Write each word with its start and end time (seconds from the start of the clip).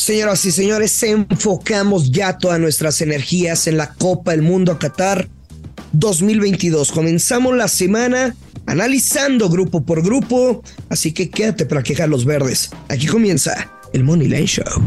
Señoras 0.00 0.44
y 0.46 0.52
señores, 0.52 1.02
enfocamos 1.02 2.10
ya 2.10 2.38
todas 2.38 2.58
nuestras 2.58 3.02
energías 3.02 3.66
en 3.66 3.76
la 3.76 3.92
Copa 3.92 4.30
del 4.30 4.40
Mundo 4.40 4.78
Qatar 4.78 5.28
2022. 5.92 6.90
Comenzamos 6.90 7.54
la 7.54 7.68
semana 7.68 8.34
analizando 8.66 9.50
grupo 9.50 9.84
por 9.84 10.02
grupo, 10.02 10.62
así 10.88 11.12
que 11.12 11.28
quédate 11.28 11.66
para 11.66 11.82
quejar 11.82 12.08
los 12.08 12.24
verdes. 12.24 12.70
Aquí 12.88 13.06
comienza 13.06 13.70
el 13.92 14.04
Money 14.04 14.28
Line 14.28 14.46
Show. 14.46 14.82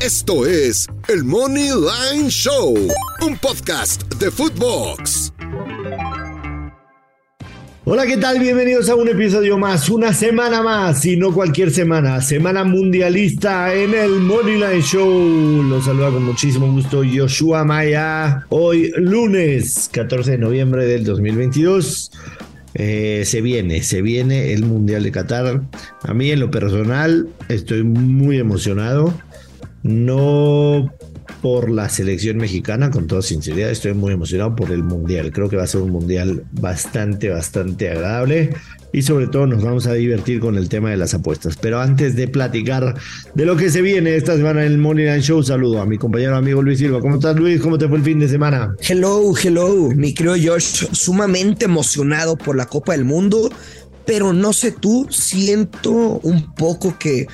Esto 0.00 0.46
es 0.46 0.86
el 1.08 1.24
Money 1.24 1.70
Line 1.70 2.28
Show, 2.28 2.76
un 3.22 3.38
podcast 3.38 4.04
de 4.14 4.30
Footbox. 4.30 5.32
Hola, 7.88 8.04
¿qué 8.04 8.16
tal? 8.16 8.40
Bienvenidos 8.40 8.88
a 8.88 8.96
un 8.96 9.06
episodio 9.08 9.58
más, 9.58 9.88
una 9.88 10.12
semana 10.12 10.60
más, 10.60 11.06
y 11.06 11.16
no 11.16 11.32
cualquier 11.32 11.70
semana, 11.70 12.20
semana 12.20 12.64
mundialista 12.64 13.72
en 13.72 13.94
el 13.94 14.10
Moneyline 14.22 14.82
Show. 14.82 15.62
Los 15.62 15.84
saluda 15.84 16.10
con 16.10 16.24
muchísimo 16.24 16.66
gusto 16.72 17.02
Joshua 17.08 17.64
Maya. 17.64 18.44
Hoy 18.48 18.90
lunes 18.96 19.88
14 19.92 20.32
de 20.32 20.38
noviembre 20.38 20.84
del 20.84 21.04
2022. 21.04 22.10
Eh, 22.74 23.22
se 23.24 23.40
viene, 23.40 23.84
se 23.84 24.02
viene 24.02 24.52
el 24.52 24.64
Mundial 24.64 25.04
de 25.04 25.12
Qatar. 25.12 25.62
A 26.02 26.12
mí 26.12 26.32
en 26.32 26.40
lo 26.40 26.50
personal 26.50 27.28
estoy 27.48 27.84
muy 27.84 28.38
emocionado. 28.38 29.14
No 29.84 30.92
por 31.42 31.70
la 31.70 31.88
selección 31.88 32.36
mexicana, 32.36 32.90
con 32.90 33.06
toda 33.06 33.22
sinceridad, 33.22 33.70
estoy 33.70 33.94
muy 33.94 34.12
emocionado 34.12 34.56
por 34.56 34.70
el 34.70 34.82
Mundial. 34.82 35.32
Creo 35.32 35.48
que 35.48 35.56
va 35.56 35.64
a 35.64 35.66
ser 35.66 35.80
un 35.80 35.90
Mundial 35.90 36.44
bastante, 36.52 37.28
bastante 37.28 37.90
agradable 37.90 38.50
y 38.92 39.02
sobre 39.02 39.26
todo 39.26 39.46
nos 39.46 39.62
vamos 39.62 39.86
a 39.86 39.92
divertir 39.92 40.40
con 40.40 40.56
el 40.56 40.68
tema 40.68 40.90
de 40.90 40.96
las 40.96 41.12
apuestas. 41.14 41.56
Pero 41.60 41.80
antes 41.80 42.16
de 42.16 42.28
platicar 42.28 42.94
de 43.34 43.44
lo 43.44 43.56
que 43.56 43.70
se 43.70 43.82
viene 43.82 44.16
esta 44.16 44.36
semana 44.36 44.64
en 44.64 44.72
el 44.72 44.78
Money 44.78 45.04
Line 45.04 45.20
Show, 45.20 45.42
saludo 45.42 45.80
a 45.80 45.86
mi 45.86 45.98
compañero 45.98 46.36
amigo 46.36 46.62
Luis 46.62 46.78
Silva. 46.78 47.00
¿Cómo 47.00 47.16
estás 47.16 47.36
Luis? 47.36 47.60
¿Cómo 47.60 47.76
te 47.78 47.88
fue 47.88 47.98
el 47.98 48.04
fin 48.04 48.18
de 48.18 48.28
semana? 48.28 48.74
Hello, 48.80 49.34
hello, 49.36 49.90
mi 49.94 50.14
querido 50.14 50.36
Josh, 50.42 50.86
sumamente 50.92 51.66
emocionado 51.66 52.36
por 52.36 52.56
la 52.56 52.66
Copa 52.66 52.92
del 52.92 53.04
Mundo, 53.04 53.50
pero 54.06 54.32
no 54.32 54.52
sé 54.52 54.72
tú, 54.72 55.06
siento 55.10 55.90
un 56.22 56.54
poco 56.54 56.96
que 56.98 57.26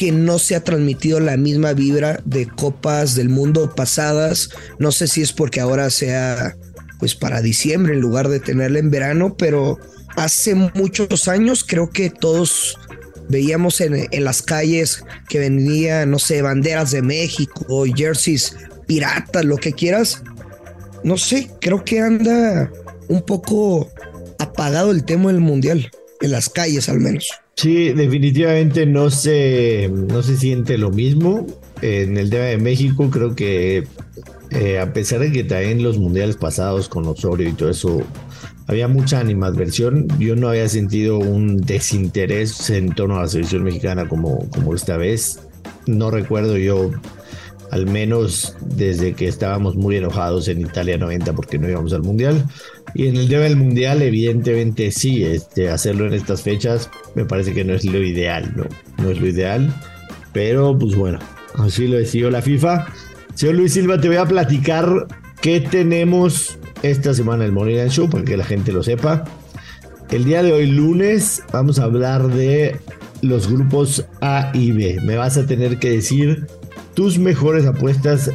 que 0.00 0.12
no 0.12 0.38
se 0.38 0.56
ha 0.56 0.64
transmitido 0.64 1.20
la 1.20 1.36
misma 1.36 1.74
vibra 1.74 2.22
de 2.24 2.48
copas 2.48 3.14
del 3.16 3.28
mundo 3.28 3.74
pasadas. 3.74 4.48
No 4.78 4.92
sé 4.92 5.06
si 5.06 5.20
es 5.20 5.34
porque 5.34 5.60
ahora 5.60 5.90
sea 5.90 6.56
pues 6.98 7.14
para 7.14 7.42
diciembre 7.42 7.92
en 7.92 8.00
lugar 8.00 8.30
de 8.30 8.40
tenerla 8.40 8.78
en 8.78 8.90
verano, 8.90 9.36
pero 9.36 9.78
hace 10.16 10.54
muchos 10.54 11.28
años 11.28 11.62
creo 11.68 11.90
que 11.90 12.08
todos 12.08 12.78
veíamos 13.28 13.82
en, 13.82 14.08
las 14.24 14.40
calles 14.40 15.04
que 15.28 15.38
venían, 15.38 16.10
no 16.10 16.18
sé, 16.18 16.40
banderas 16.40 16.92
de 16.92 17.02
México, 17.02 17.84
jerseys 17.94 18.56
piratas, 18.86 19.44
lo 19.44 19.58
que 19.58 19.74
quieras. 19.74 20.22
No 21.04 21.18
sé, 21.18 21.50
creo 21.60 21.84
que 21.84 22.00
anda 22.00 22.72
un 23.08 23.20
poco 23.20 23.90
apagado 24.38 24.92
el 24.92 25.04
tema 25.04 25.30
del 25.30 25.40
mundial, 25.40 25.90
en 26.20 26.30
las 26.30 26.48
calles 26.48 26.88
al 26.88 27.00
menos. 27.00 27.28
Sí, 27.56 27.92
definitivamente 27.92 28.86
no 28.86 29.10
se, 29.10 29.90
no 29.92 30.22
se 30.22 30.36
siente 30.36 30.78
lo 30.78 30.90
mismo. 30.90 31.46
En 31.82 32.16
el 32.16 32.30
tema 32.30 32.44
de 32.44 32.58
México 32.58 33.10
creo 33.10 33.34
que 33.34 33.84
eh, 34.50 34.78
a 34.78 34.92
pesar 34.92 35.20
de 35.20 35.30
que 35.30 35.44
también 35.44 35.82
los 35.82 35.98
mundiales 35.98 36.36
pasados 36.36 36.88
con 36.88 37.06
Osorio 37.06 37.48
y 37.48 37.52
todo 37.52 37.70
eso 37.70 38.02
había 38.66 38.88
mucha 38.88 39.20
animadversión, 39.20 40.08
yo 40.18 40.36
no 40.36 40.48
había 40.48 40.68
sentido 40.68 41.18
un 41.18 41.58
desinterés 41.58 42.70
en 42.70 42.94
torno 42.94 43.18
a 43.18 43.22
la 43.22 43.28
selección 43.28 43.62
mexicana 43.64 44.08
como, 44.08 44.48
como 44.50 44.74
esta 44.74 44.96
vez. 44.96 45.40
No 45.86 46.10
recuerdo 46.10 46.56
yo 46.56 46.90
al 47.70 47.86
menos 47.86 48.56
desde 48.60 49.14
que 49.14 49.28
estábamos 49.28 49.76
muy 49.76 49.96
enojados 49.96 50.48
en 50.48 50.60
Italia 50.60 50.98
90 50.98 51.32
porque 51.34 51.58
no 51.58 51.68
íbamos 51.68 51.92
al 51.92 52.02
Mundial. 52.02 52.44
Y 52.94 53.06
en 53.06 53.16
el 53.16 53.28
tema 53.28 53.44
del 53.44 53.56
Mundial, 53.56 54.02
evidentemente 54.02 54.90
sí, 54.90 55.24
este, 55.24 55.68
hacerlo 55.68 56.06
en 56.06 56.14
estas 56.14 56.42
fechas 56.42 56.90
me 57.14 57.24
parece 57.24 57.52
que 57.52 57.64
no 57.64 57.74
es 57.74 57.84
lo 57.84 58.02
ideal, 58.02 58.52
¿no? 58.56 58.64
No 59.02 59.10
es 59.10 59.20
lo 59.20 59.26
ideal, 59.26 59.72
pero 60.32 60.76
pues 60.78 60.94
bueno, 60.94 61.18
así 61.54 61.86
lo 61.86 61.98
decidió 61.98 62.30
la 62.30 62.42
FIFA. 62.42 62.86
Señor 63.34 63.56
Luis 63.56 63.72
Silva, 63.72 64.00
te 64.00 64.08
voy 64.08 64.16
a 64.16 64.26
platicar 64.26 65.06
qué 65.40 65.60
tenemos 65.60 66.58
esta 66.82 67.14
semana 67.14 67.44
el 67.44 67.52
Morning 67.52 67.88
Show 67.88 68.08
para 68.10 68.24
que 68.24 68.36
la 68.36 68.44
gente 68.44 68.72
lo 68.72 68.82
sepa. 68.82 69.24
El 70.10 70.24
día 70.24 70.42
de 70.42 70.52
hoy, 70.52 70.66
lunes, 70.66 71.42
vamos 71.52 71.78
a 71.78 71.84
hablar 71.84 72.28
de 72.28 72.76
los 73.22 73.50
grupos 73.50 74.04
A 74.20 74.50
y 74.54 74.72
B. 74.72 74.98
Me 75.04 75.16
vas 75.16 75.36
a 75.36 75.46
tener 75.46 75.78
que 75.78 75.90
decir 75.90 76.46
tus 76.94 77.18
mejores 77.18 77.66
apuestas 77.66 78.30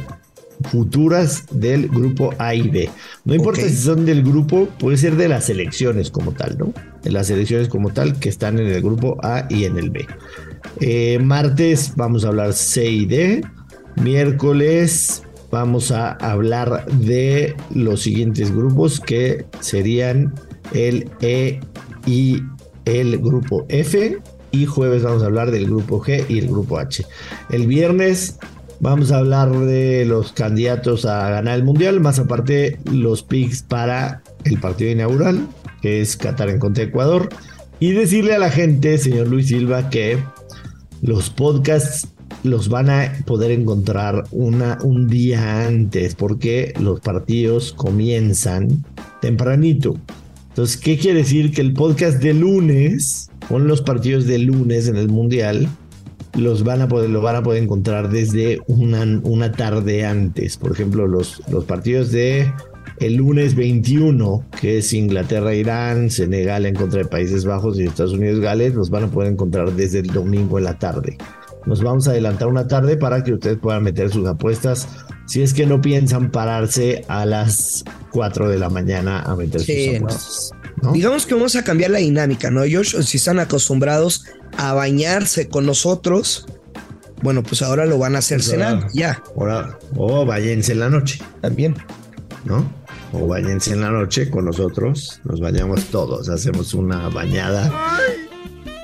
futuras 0.70 1.44
del 1.50 1.88
grupo 1.88 2.34
A 2.38 2.54
y 2.54 2.68
B. 2.68 2.90
No 3.24 3.34
importa 3.34 3.62
si 3.62 3.76
son 3.76 4.04
del 4.04 4.22
grupo, 4.22 4.68
puede 4.78 4.96
ser 4.96 5.16
de 5.16 5.28
las 5.28 5.44
selecciones 5.44 6.10
como 6.10 6.32
tal, 6.32 6.58
¿no? 6.58 6.72
De 7.02 7.10
las 7.10 7.28
selecciones 7.28 7.68
como 7.68 7.90
tal 7.90 8.18
que 8.18 8.28
están 8.28 8.58
en 8.58 8.66
el 8.66 8.82
grupo 8.82 9.16
A 9.22 9.46
y 9.48 9.64
en 9.64 9.78
el 9.78 9.90
B. 9.90 10.06
Eh, 10.80 11.18
martes 11.20 11.92
vamos 11.96 12.24
a 12.24 12.28
hablar 12.28 12.52
C 12.52 12.88
y 12.88 13.06
D. 13.06 13.44
Miércoles 13.96 15.22
vamos 15.50 15.90
a 15.90 16.12
hablar 16.12 16.86
de 16.86 17.54
los 17.74 18.02
siguientes 18.02 18.54
grupos 18.54 19.00
que 19.00 19.46
serían 19.60 20.34
el 20.74 21.10
E 21.20 21.60
y 22.06 22.42
el 22.84 23.18
grupo 23.18 23.64
F 23.68 24.18
y 24.50 24.66
jueves 24.66 25.02
vamos 25.02 25.22
a 25.22 25.26
hablar 25.26 25.50
del 25.50 25.66
grupo 25.66 26.02
G 26.02 26.24
y 26.28 26.38
el 26.38 26.48
grupo 26.48 26.78
H. 26.78 27.04
El 27.50 27.66
viernes 27.66 28.38
vamos 28.80 29.12
a 29.12 29.18
hablar 29.18 29.50
de 29.52 30.04
los 30.04 30.32
candidatos 30.32 31.04
a 31.04 31.30
ganar 31.30 31.56
el 31.56 31.64
mundial, 31.64 32.00
más 32.00 32.18
aparte 32.18 32.78
los 32.90 33.22
picks 33.22 33.62
para 33.62 34.22
el 34.44 34.58
partido 34.58 34.90
inaugural, 34.90 35.46
que 35.82 36.00
es 36.00 36.16
Qatar 36.16 36.50
en 36.50 36.58
contra 36.58 36.84
de 36.84 36.90
Ecuador. 36.90 37.28
Y 37.78 37.92
decirle 37.92 38.34
a 38.34 38.38
la 38.38 38.50
gente, 38.50 38.96
señor 38.98 39.28
Luis 39.28 39.48
Silva, 39.48 39.90
que 39.90 40.18
los 41.02 41.30
podcasts 41.30 42.08
los 42.42 42.68
van 42.68 42.90
a 42.90 43.12
poder 43.26 43.50
encontrar 43.50 44.24
una, 44.30 44.78
un 44.82 45.08
día 45.08 45.66
antes, 45.66 46.14
porque 46.14 46.72
los 46.80 47.00
partidos 47.00 47.72
comienzan 47.72 48.84
tempranito. 49.20 49.96
Entonces, 50.48 50.76
¿qué 50.76 50.96
quiere 50.96 51.18
decir? 51.18 51.52
Que 51.52 51.60
el 51.60 51.74
podcast 51.74 52.22
de 52.22 52.32
lunes 52.32 53.30
con 53.48 53.66
los 53.68 53.82
partidos 53.82 54.26
de 54.26 54.38
lunes 54.38 54.88
en 54.88 54.96
el 54.96 55.08
Mundial, 55.08 55.68
los 56.34 56.64
van 56.64 56.82
a 56.82 56.88
poder, 56.88 57.10
lo 57.10 57.22
van 57.22 57.36
a 57.36 57.42
poder 57.42 57.62
encontrar 57.62 58.10
desde 58.10 58.60
una, 58.66 59.04
una 59.22 59.52
tarde 59.52 60.04
antes. 60.04 60.56
Por 60.56 60.72
ejemplo, 60.72 61.06
los, 61.06 61.42
los 61.48 61.64
partidos 61.64 62.12
de 62.12 62.52
el 62.98 63.16
lunes 63.16 63.54
21, 63.54 64.44
que 64.58 64.78
es 64.78 64.92
Inglaterra-Irán, 64.92 66.10
Senegal 66.10 66.66
en 66.66 66.74
contra 66.74 67.00
de 67.00 67.08
Países 67.08 67.44
Bajos 67.44 67.78
y 67.78 67.84
Estados 67.84 68.12
Unidos-Gales, 68.14 68.74
los 68.74 68.90
van 68.90 69.04
a 69.04 69.08
poder 69.08 69.32
encontrar 69.32 69.72
desde 69.72 70.00
el 70.00 70.08
domingo 70.08 70.58
en 70.58 70.64
la 70.64 70.78
tarde. 70.78 71.18
Nos 71.66 71.82
vamos 71.82 72.06
a 72.06 72.12
adelantar 72.12 72.48
una 72.48 72.68
tarde 72.68 72.96
para 72.96 73.22
que 73.24 73.34
ustedes 73.34 73.58
puedan 73.58 73.82
meter 73.82 74.10
sus 74.10 74.26
apuestas 74.26 74.88
si 75.26 75.42
es 75.42 75.52
que 75.52 75.66
no 75.66 75.80
piensan 75.80 76.30
pararse 76.30 77.04
a 77.08 77.26
las 77.26 77.84
4 78.12 78.48
de 78.48 78.58
la 78.58 78.70
mañana 78.70 79.22
a 79.22 79.34
meter 79.34 79.60
sus 79.60 79.96
apuestas. 79.96 80.50
Digamos 80.92 81.26
que 81.26 81.34
vamos 81.34 81.56
a 81.56 81.64
cambiar 81.64 81.90
la 81.90 81.98
dinámica, 81.98 82.50
¿no? 82.50 82.62
Ellos, 82.62 82.96
si 83.02 83.16
están 83.16 83.38
acostumbrados 83.38 84.24
a 84.56 84.74
bañarse 84.74 85.48
con 85.48 85.66
nosotros, 85.66 86.46
bueno, 87.22 87.42
pues 87.42 87.62
ahora 87.62 87.86
lo 87.86 87.98
van 87.98 88.16
a 88.16 88.18
hacer 88.18 88.38
pues 88.38 88.50
cenando, 88.50 88.86
ya. 88.92 89.22
Ahora, 89.36 89.78
o 89.96 90.20
oh, 90.20 90.26
váyanse 90.26 90.72
en 90.72 90.80
la 90.80 90.90
noche. 90.90 91.20
También. 91.40 91.74
¿No? 92.44 92.70
O 93.12 93.26
váyanse 93.26 93.72
en 93.72 93.80
la 93.80 93.90
noche 93.90 94.30
con 94.30 94.44
nosotros, 94.44 95.20
nos 95.24 95.40
bañamos 95.40 95.86
todos, 95.86 96.28
hacemos 96.28 96.74
una 96.74 97.08
bañada 97.08 97.72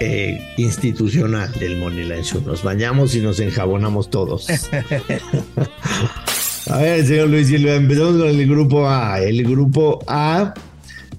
eh, 0.00 0.54
institucional 0.56 1.52
del 1.52 1.76
Money 1.76 2.25
Show. 2.25 2.43
Nos 2.44 2.62
bañamos 2.62 3.14
y 3.14 3.20
nos 3.20 3.38
enjabonamos 3.40 4.10
todos. 4.10 4.49
a 6.70 6.78
ver, 6.78 7.06
señor 7.06 7.28
Luis 7.28 7.49
Silva, 7.49 7.75
empezamos 7.75 8.16
con 8.16 8.28
el 8.28 8.49
grupo 8.49 8.88
A. 8.88 9.20
El 9.20 9.44
grupo 9.44 10.02
A 10.08 10.54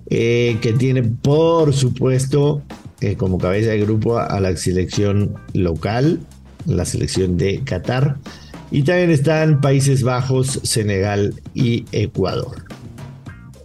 eh, 0.10 0.58
que 0.62 0.74
tiene 0.74 1.04
por 1.04 1.74
supuesto 1.74 2.62
eh, 3.02 3.16
como 3.16 3.38
cabeza 3.38 3.72
de 3.72 3.80
grupo 3.80 4.18
a, 4.18 4.40
la 4.40 4.56
selección 4.56 5.34
local 5.54 6.20
la 6.66 6.86
selección 6.86 7.38
de 7.38 7.62
Qatar. 7.64 8.18
Y 8.72 8.84
también 8.84 9.12
están 9.12 9.62
Países 9.62 10.04
Bajos, 10.04 10.60
Senegal 10.64 11.36
y 11.54 11.86
Ecuador. 11.92 12.66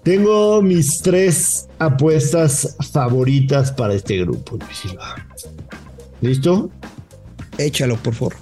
Tengo 0.03 0.63
mis 0.63 0.99
tres 1.03 1.69
apuestas 1.79 2.77
favoritas 2.93 3.73
para 3.73 3.95
este 3.95 4.19
grupo, 4.19 4.59
¿Listo? 6.21 6.71
Échalo, 7.59 7.97
por 7.97 8.15
favor. 8.15 8.35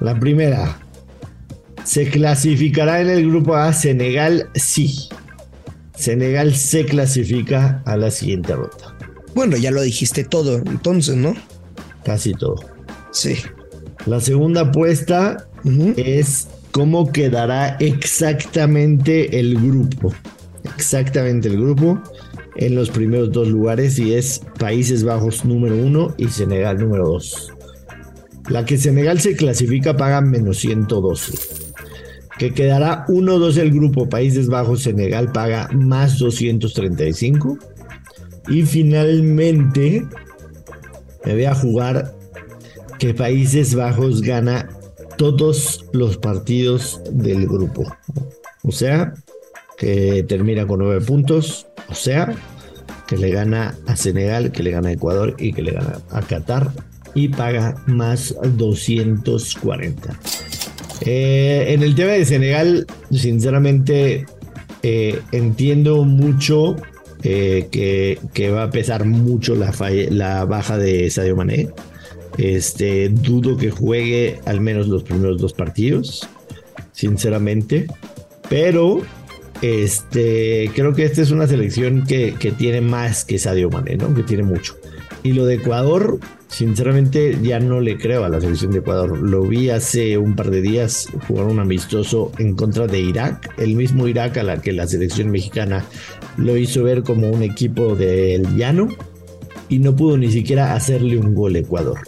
La 0.00 0.18
primera. 0.18 0.78
¿Se 1.84 2.08
clasificará 2.10 3.00
en 3.00 3.08
el 3.08 3.28
grupo 3.28 3.54
A 3.54 3.72
Senegal? 3.72 4.50
Sí. 4.54 5.08
Senegal 5.98 6.54
se 6.54 6.84
clasifica 6.84 7.82
a 7.84 7.96
la 7.96 8.10
siguiente 8.10 8.54
ronda. 8.54 8.96
Bueno, 9.34 9.56
ya 9.56 9.70
lo 9.70 9.82
dijiste 9.82 10.24
todo, 10.24 10.58
entonces, 10.58 11.16
¿no? 11.16 11.34
Casi 12.04 12.32
todo. 12.32 12.56
Sí. 13.10 13.36
La 14.06 14.20
segunda 14.20 14.62
apuesta 14.62 15.48
es 15.96 16.48
cómo 16.70 17.10
quedará 17.10 17.76
exactamente 17.80 19.40
el 19.40 19.56
grupo. 19.56 20.14
Exactamente 20.76 21.48
el 21.48 21.60
grupo 21.60 22.00
en 22.56 22.74
los 22.74 22.90
primeros 22.90 23.32
dos 23.32 23.48
lugares 23.48 23.98
y 23.98 24.14
es 24.14 24.40
Países 24.58 25.04
Bajos 25.04 25.44
número 25.44 25.76
uno 25.76 26.14
y 26.16 26.28
Senegal 26.28 26.78
número 26.78 27.08
dos. 27.08 27.52
La 28.48 28.64
que 28.64 28.78
Senegal 28.78 29.20
se 29.20 29.36
clasifica 29.36 29.96
paga 29.96 30.20
menos 30.20 30.58
112. 30.58 31.67
Que 32.38 32.52
quedará 32.52 33.04
1-2 33.08 33.58
el 33.58 33.72
grupo 33.72 34.08
Países 34.08 34.48
Bajos, 34.48 34.82
Senegal 34.82 35.32
paga 35.32 35.68
más 35.72 36.18
235. 36.18 37.58
Y 38.48 38.62
finalmente 38.62 40.06
me 41.24 41.32
voy 41.32 41.44
a 41.44 41.54
jugar 41.54 42.14
que 42.98 43.12
Países 43.12 43.74
Bajos 43.74 44.22
gana 44.22 44.68
todos 45.16 45.84
los 45.92 46.16
partidos 46.16 47.00
del 47.10 47.46
grupo. 47.46 47.84
O 48.62 48.72
sea, 48.72 49.14
que 49.76 50.24
termina 50.28 50.66
con 50.66 50.78
9 50.80 51.04
puntos. 51.04 51.66
O 51.90 51.94
sea, 51.94 52.34
que 53.06 53.16
le 53.16 53.30
gana 53.30 53.76
a 53.86 53.96
Senegal, 53.96 54.52
que 54.52 54.62
le 54.62 54.70
gana 54.70 54.90
a 54.90 54.92
Ecuador 54.92 55.34
y 55.38 55.52
que 55.52 55.62
le 55.62 55.72
gana 55.72 55.98
a 56.10 56.22
Qatar 56.22 56.70
y 57.14 57.28
paga 57.28 57.82
más 57.86 58.34
240. 58.56 60.18
Eh, 61.02 61.66
en 61.68 61.82
el 61.82 61.94
tema 61.94 62.12
de 62.12 62.24
Senegal, 62.24 62.86
sinceramente, 63.10 64.26
eh, 64.82 65.20
entiendo 65.32 66.04
mucho 66.04 66.76
eh, 67.22 67.68
que, 67.70 68.50
va 68.50 68.64
a 68.64 68.70
pesar 68.70 69.04
mucho 69.04 69.54
la, 69.54 69.72
la 70.10 70.44
baja 70.44 70.78
de 70.78 71.10
Sadio 71.10 71.36
Mané. 71.36 71.68
Este, 72.36 73.08
dudo 73.08 73.56
que 73.56 73.70
juegue 73.70 74.38
al 74.44 74.60
menos 74.60 74.88
los 74.88 75.02
primeros 75.02 75.40
dos 75.40 75.52
partidos, 75.52 76.28
sinceramente. 76.92 77.86
Pero 78.48 79.02
este, 79.60 80.70
creo 80.74 80.94
que 80.94 81.04
esta 81.04 81.22
es 81.22 81.30
una 81.30 81.46
selección 81.46 82.06
que, 82.06 82.34
que 82.38 82.52
tiene 82.52 82.80
más 82.80 83.24
que 83.24 83.38
Sadio 83.38 83.70
Mané, 83.70 83.96
¿no? 83.96 84.14
Que 84.14 84.22
tiene 84.22 84.44
mucho. 84.44 84.76
Y 85.22 85.32
lo 85.32 85.46
de 85.46 85.56
Ecuador, 85.56 86.18
sinceramente 86.48 87.36
ya 87.42 87.60
no 87.60 87.80
le 87.80 87.98
creo 87.98 88.24
a 88.24 88.28
la 88.28 88.40
selección 88.40 88.72
de 88.72 88.78
Ecuador. 88.78 89.18
Lo 89.18 89.42
vi 89.42 89.70
hace 89.70 90.16
un 90.16 90.36
par 90.36 90.50
de 90.50 90.62
días 90.62 91.08
jugar 91.26 91.46
un 91.46 91.58
amistoso 91.58 92.32
en 92.38 92.54
contra 92.54 92.86
de 92.86 93.00
Irak, 93.00 93.52
el 93.58 93.74
mismo 93.74 94.06
Irak 94.06 94.36
a 94.38 94.42
la 94.42 94.60
que 94.60 94.72
la 94.72 94.86
selección 94.86 95.30
mexicana 95.30 95.84
lo 96.36 96.56
hizo 96.56 96.84
ver 96.84 97.02
como 97.02 97.30
un 97.30 97.42
equipo 97.42 97.96
del 97.96 98.56
llano 98.56 98.88
y 99.68 99.80
no 99.80 99.94
pudo 99.94 100.16
ni 100.16 100.30
siquiera 100.30 100.74
hacerle 100.74 101.18
un 101.18 101.34
gol 101.34 101.56
a 101.56 101.58
Ecuador. 101.58 101.98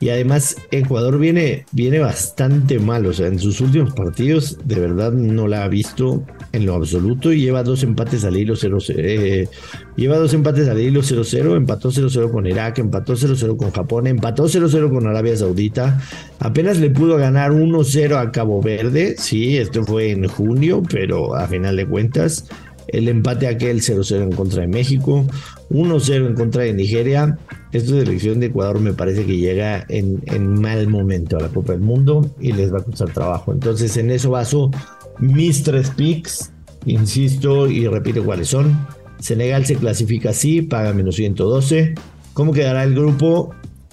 Y 0.00 0.10
además 0.10 0.56
Ecuador 0.70 1.18
viene, 1.18 1.64
viene 1.72 1.98
bastante 1.98 2.78
mal, 2.78 3.06
o 3.06 3.12
sea, 3.12 3.26
en 3.26 3.38
sus 3.38 3.60
últimos 3.60 3.92
partidos 3.94 4.58
de 4.64 4.76
verdad 4.76 5.12
no 5.12 5.48
la 5.48 5.64
ha 5.64 5.68
visto 5.68 6.24
en 6.52 6.66
lo 6.66 6.74
absoluto. 6.74 7.32
Y 7.32 7.40
lleva 7.40 7.62
dos 7.62 7.82
empates 7.82 8.24
al 8.24 8.36
hilo 8.36 8.54
0 8.54 8.78
eh, 8.90 9.48
lleva 9.96 10.18
dos 10.18 10.32
empates 10.34 10.68
al 10.68 10.80
hilo 10.80 11.02
0-0, 11.02 11.56
empató 11.56 11.90
0-0 11.90 12.30
con 12.30 12.46
Irak, 12.46 12.78
empató 12.78 13.14
0-0 13.14 13.56
con 13.56 13.70
Japón, 13.72 14.06
empató 14.06 14.44
0-0 14.44 14.90
con 14.90 15.06
Arabia 15.06 15.36
Saudita, 15.36 16.00
apenas 16.38 16.78
le 16.78 16.90
pudo 16.90 17.16
ganar 17.16 17.50
1-0 17.50 18.16
a 18.16 18.30
Cabo 18.30 18.62
Verde, 18.62 19.16
sí, 19.18 19.58
esto 19.58 19.84
fue 19.84 20.12
en 20.12 20.28
junio, 20.28 20.82
pero 20.88 21.34
a 21.34 21.48
final 21.48 21.76
de 21.76 21.86
cuentas 21.86 22.48
el 22.88 23.08
empate 23.08 23.46
aquel 23.46 23.80
0-0 23.80 24.22
en 24.22 24.32
contra 24.32 24.62
de 24.62 24.68
México, 24.68 25.26
1-0 25.70 26.26
en 26.26 26.34
contra 26.34 26.62
de 26.62 26.72
Nigeria. 26.72 27.38
Esta 27.72 27.90
selección 27.90 28.40
de 28.40 28.46
Ecuador 28.46 28.80
me 28.80 28.92
parece 28.92 29.24
que 29.24 29.36
llega 29.36 29.84
en, 29.88 30.22
en, 30.26 30.60
mal 30.60 30.88
momento 30.88 31.36
a 31.36 31.40
la 31.40 31.48
Copa 31.48 31.72
del 31.72 31.82
Mundo 31.82 32.30
y 32.40 32.52
les 32.52 32.72
va 32.72 32.78
a 32.78 32.82
costar 32.82 33.12
trabajo. 33.12 33.52
Entonces, 33.52 33.96
en 33.96 34.10
eso 34.10 34.30
baso 34.30 34.70
mis 35.18 35.62
tres 35.62 35.90
picks. 35.90 36.52
Insisto 36.86 37.68
y 37.68 37.86
repito 37.86 38.24
cuáles 38.24 38.48
son. 38.48 38.86
Senegal 39.18 39.66
se 39.66 39.74
clasifica 39.74 40.30
así, 40.30 40.62
paga 40.62 40.92
menos 40.92 41.16
112. 41.16 41.94
¿Cómo 42.32 42.52
quedará 42.52 42.84
el 42.84 42.94
grupo? 42.94 43.52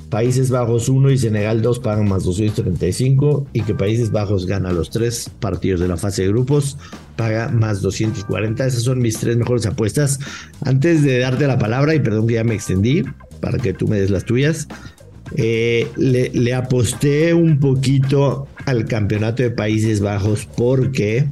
Países 0.10 0.50
Bajos 0.50 0.90
1 0.90 1.12
y 1.12 1.18
Senegal 1.18 1.62
2 1.62 1.80
pagan 1.80 2.08
más 2.08 2.24
235 2.24 3.48
y 3.54 3.62
que 3.62 3.76
Países 3.76 4.12
Bajos 4.12 4.46
gana 4.46 4.72
los 4.72 4.90
tres 4.90 5.30
partidos 5.40 5.80
de 5.80 5.88
la 5.88 5.98
fase 5.98 6.24
de 6.24 6.30
grupos, 6.30 6.78
paga 7.16 7.50
más 7.50 7.82
240. 7.82 8.66
Esas 8.66 8.84
son 8.84 9.00
mis 9.00 9.20
tres 9.20 9.38
mejores 9.38 9.66
apuestas. 9.66 10.20
Antes 10.64 11.04
de 11.04 11.20
darte 11.20 11.48
la 11.48 11.58
palabra, 11.58 11.96
y 11.96 12.00
perdón 12.00 12.28
que 12.28 12.36
ya 12.36 12.44
me 12.44 12.56
extendí 12.56 13.04
para 13.42 13.58
que 13.58 13.74
tú 13.74 13.88
me 13.88 14.00
des 14.00 14.10
las 14.10 14.26
tuyas, 14.26 14.68
eh, 15.38 15.88
le, 15.96 16.30
le 16.30 16.54
aposté 16.54 17.34
un 17.34 17.60
poquito 17.60 18.48
al 18.66 18.86
campeonato 18.86 19.44
de 19.44 19.52
Países 19.52 20.02
Bajos 20.02 20.48
porque 20.56 21.28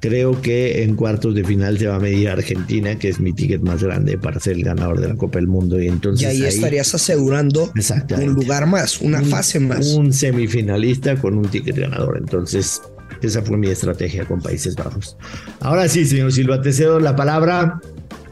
Creo 0.00 0.40
que 0.40 0.82
en 0.82 0.96
cuartos 0.96 1.34
de 1.34 1.44
final 1.44 1.78
se 1.78 1.86
va 1.86 1.96
a 1.96 2.00
medir 2.00 2.30
Argentina, 2.30 2.98
que 2.98 3.10
es 3.10 3.20
mi 3.20 3.34
ticket 3.34 3.60
más 3.60 3.82
grande 3.82 4.16
para 4.16 4.40
ser 4.40 4.54
el 4.54 4.64
ganador 4.64 4.98
de 4.98 5.08
la 5.08 5.14
Copa 5.14 5.38
del 5.38 5.46
Mundo. 5.46 5.80
Y 5.80 5.88
entonces. 5.88 6.26
ahí, 6.26 6.42
estarías 6.42 6.94
asegurando 6.94 7.70
un 8.16 8.32
lugar 8.32 8.66
más, 8.66 9.00
una 9.02 9.20
fase 9.20 9.60
más. 9.60 9.88
Un 9.88 10.12
semifinalista 10.12 11.16
con 11.16 11.36
un 11.36 11.48
ticket 11.48 11.76
ganador. 11.76 12.16
Entonces, 12.16 12.80
esa 13.20 13.42
fue 13.42 13.58
mi 13.58 13.68
estrategia 13.68 14.24
con 14.24 14.40
Países 14.40 14.74
Bajos. 14.74 15.18
Ahora 15.60 15.86
sí, 15.88 16.06
señor 16.06 16.32
Silva, 16.32 16.62
te 16.62 16.72
cedo 16.72 16.98
la 16.98 17.14
palabra. 17.14 17.80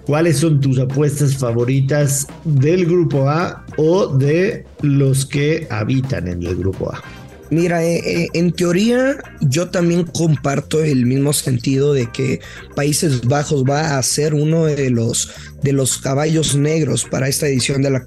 ¿Cuáles 0.07 0.39
son 0.39 0.61
tus 0.61 0.79
apuestas 0.79 1.37
favoritas 1.37 2.27
del 2.45 2.87
grupo 2.87 3.29
A 3.29 3.67
o 3.77 4.07
de 4.07 4.65
los 4.81 5.27
que 5.27 5.67
habitan 5.69 6.29
en 6.29 6.43
el 6.43 6.57
grupo 6.57 6.91
A? 6.91 7.03
Mira, 7.51 7.85
eh, 7.85 8.03
eh, 8.05 8.29
en 8.35 8.53
teoría 8.53 9.17
yo 9.41 9.71
también 9.71 10.05
comparto 10.05 10.83
el 10.85 11.07
mismo 11.07 11.33
sentido 11.33 11.95
de 11.95 12.11
que 12.13 12.41
Países 12.75 13.23
Bajos 13.23 13.65
va 13.65 13.99
a 13.99 14.03
ser 14.03 14.35
uno 14.35 14.67
de 14.67 14.91
los, 14.91 15.31
de 15.63 15.73
los 15.73 15.99
caballos 15.99 16.55
negros 16.55 17.05
para 17.05 17.29
esta 17.29 17.47
edición 17.47 17.83
de 17.83 17.91
la, 17.91 18.05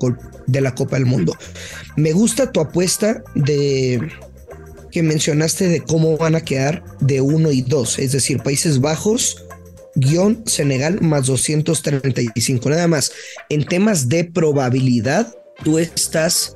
de 0.47 0.61
la 0.61 0.75
Copa 0.75 0.97
del 0.97 1.07
Mundo. 1.07 1.35
Me 1.95 2.13
gusta 2.13 2.51
tu 2.51 2.59
apuesta 2.59 3.23
de 3.33 4.11
que 4.91 5.03
mencionaste 5.03 5.67
de 5.67 5.81
cómo 5.81 6.17
van 6.17 6.35
a 6.35 6.41
quedar 6.41 6.83
de 6.99 7.21
uno 7.21 7.51
y 7.51 7.61
dos, 7.61 7.97
es 7.97 8.11
decir, 8.11 8.39
Países 8.39 8.79
Bajos 8.79 9.45
guion 9.95 10.43
Senegal 10.45 11.01
más 11.01 11.25
235. 11.27 12.69
Nada 12.69 12.87
más, 12.87 13.11
en 13.49 13.65
temas 13.65 14.07
de 14.09 14.23
probabilidad, 14.25 15.33
tú 15.63 15.79
estás 15.79 16.55